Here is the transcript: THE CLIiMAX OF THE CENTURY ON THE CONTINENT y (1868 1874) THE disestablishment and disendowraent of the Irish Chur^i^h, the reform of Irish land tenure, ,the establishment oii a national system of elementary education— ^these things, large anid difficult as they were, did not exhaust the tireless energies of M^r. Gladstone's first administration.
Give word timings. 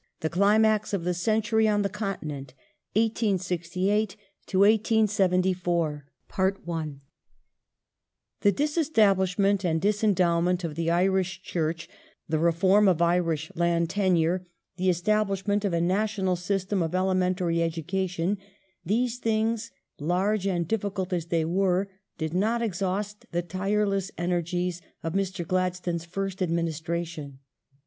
THE 0.21 0.31
CLIiMAX 0.31 0.95
OF 0.95 1.03
THE 1.03 1.13
CENTURY 1.13 1.67
ON 1.67 1.83
THE 1.83 1.87
CONTINENT 1.87 2.55
y 2.95 3.01
(1868 3.03 4.15
1874) 4.51 6.05
THE 8.41 8.51
disestablishment 8.51 9.63
and 9.63 9.79
disendowraent 9.79 10.63
of 10.63 10.73
the 10.73 10.89
Irish 10.89 11.43
Chur^i^h, 11.43 11.87
the 12.27 12.39
reform 12.39 12.87
of 12.87 12.99
Irish 13.03 13.51
land 13.53 13.91
tenure, 13.91 14.47
,the 14.77 14.89
establishment 14.89 15.61
oii 15.61 15.73
a 15.75 15.79
national 15.81 16.35
system 16.35 16.81
of 16.81 16.95
elementary 16.95 17.61
education— 17.61 18.39
^these 18.89 19.17
things, 19.17 19.69
large 19.99 20.45
anid 20.47 20.67
difficult 20.67 21.13
as 21.13 21.27
they 21.27 21.45
were, 21.45 21.91
did 22.17 22.33
not 22.33 22.63
exhaust 22.63 23.27
the 23.31 23.43
tireless 23.43 24.09
energies 24.17 24.81
of 25.03 25.13
M^r. 25.13 25.47
Gladstone's 25.47 26.05
first 26.05 26.41
administration. 26.41 27.37